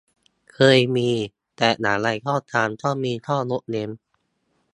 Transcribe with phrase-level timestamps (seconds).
[0.53, 1.09] เคยมี
[1.57, 3.89] แต่อย่างไรก็ตาม ก็มีข้อยกเว้น